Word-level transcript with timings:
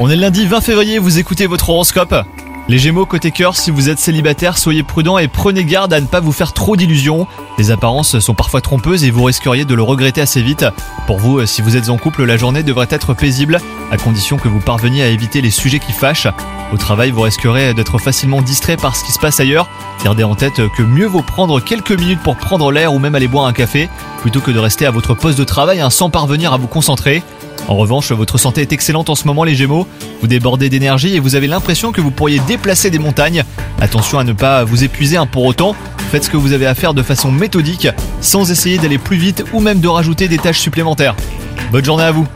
On 0.00 0.10
est 0.10 0.16
lundi 0.16 0.46
20 0.46 0.60
février, 0.60 0.98
vous 0.98 1.20
écoutez 1.20 1.46
votre 1.46 1.70
horoscope. 1.70 2.12
Les 2.66 2.78
Gémeaux 2.78 3.06
côté 3.06 3.30
cœur, 3.30 3.54
si 3.54 3.70
vous 3.70 3.88
êtes 3.88 4.00
célibataire, 4.00 4.58
soyez 4.58 4.82
prudent 4.82 5.16
et 5.16 5.28
prenez 5.28 5.64
garde 5.64 5.92
à 5.92 6.00
ne 6.00 6.06
pas 6.06 6.18
vous 6.18 6.32
faire 6.32 6.52
trop 6.52 6.74
d'illusions. 6.74 7.28
Les 7.56 7.70
apparences 7.70 8.18
sont 8.18 8.34
parfois 8.34 8.60
trompeuses 8.60 9.04
et 9.04 9.12
vous 9.12 9.22
risqueriez 9.22 9.64
de 9.64 9.76
le 9.76 9.82
regretter 9.82 10.22
assez 10.22 10.42
vite. 10.42 10.66
Pour 11.06 11.18
vous, 11.18 11.46
si 11.46 11.62
vous 11.62 11.76
êtes 11.76 11.88
en 11.88 11.98
couple, 11.98 12.24
la 12.24 12.36
journée 12.36 12.64
devrait 12.64 12.88
être 12.90 13.14
paisible, 13.14 13.60
à 13.92 13.96
condition 13.96 14.38
que 14.38 14.48
vous 14.48 14.58
parveniez 14.58 15.04
à 15.04 15.08
éviter 15.08 15.40
les 15.40 15.52
sujets 15.52 15.78
qui 15.78 15.92
fâchent. 15.92 16.26
Au 16.72 16.76
travail, 16.76 17.12
vous 17.12 17.20
risquerez 17.20 17.74
d'être 17.74 17.98
facilement 17.98 18.42
distrait 18.42 18.76
par 18.76 18.96
ce 18.96 19.04
qui 19.04 19.12
se 19.12 19.20
passe 19.20 19.38
ailleurs. 19.38 19.68
Gardez 20.02 20.24
en 20.24 20.34
tête 20.34 20.60
que 20.76 20.82
mieux 20.82 21.06
vaut 21.06 21.22
prendre 21.22 21.60
quelques 21.60 21.92
minutes 21.92 22.22
pour 22.24 22.34
prendre 22.36 22.72
l'air 22.72 22.92
ou 22.92 22.98
même 22.98 23.14
aller 23.14 23.28
boire 23.28 23.46
un 23.46 23.52
café, 23.52 23.88
plutôt 24.20 24.40
que 24.40 24.50
de 24.50 24.58
rester 24.58 24.84
à 24.84 24.90
votre 24.90 25.14
poste 25.14 25.38
de 25.38 25.44
travail 25.44 25.80
hein, 25.80 25.90
sans 25.90 26.10
parvenir 26.10 26.52
à 26.52 26.56
vous 26.56 26.66
concentrer. 26.66 27.22
En 27.66 27.76
revanche, 27.76 28.12
votre 28.12 28.38
santé 28.38 28.60
est 28.60 28.72
excellente 28.72 29.08
en 29.08 29.14
ce 29.14 29.26
moment 29.26 29.44
les 29.44 29.54
Gémeaux. 29.54 29.86
Vous 30.20 30.26
débordez 30.26 30.68
d'énergie 30.68 31.14
et 31.16 31.20
vous 31.20 31.34
avez 31.34 31.46
l'impression 31.46 31.92
que 31.92 32.00
vous 32.00 32.10
pourriez 32.10 32.38
déplacer 32.40 32.90
des 32.90 32.98
montagnes. 32.98 33.42
Attention 33.80 34.18
à 34.18 34.24
ne 34.24 34.32
pas 34.32 34.64
vous 34.64 34.84
épuiser 34.84 35.16
hein, 35.16 35.26
pour 35.26 35.44
autant. 35.44 35.74
Faites 36.10 36.24
ce 36.24 36.30
que 36.30 36.36
vous 36.36 36.52
avez 36.52 36.66
à 36.66 36.74
faire 36.74 36.94
de 36.94 37.02
façon 37.02 37.32
méthodique, 37.32 37.88
sans 38.20 38.50
essayer 38.50 38.78
d'aller 38.78 38.98
plus 38.98 39.16
vite 39.16 39.44
ou 39.52 39.60
même 39.60 39.80
de 39.80 39.88
rajouter 39.88 40.28
des 40.28 40.38
tâches 40.38 40.60
supplémentaires. 40.60 41.16
Bonne 41.72 41.84
journée 41.84 42.04
à 42.04 42.12
vous 42.12 42.26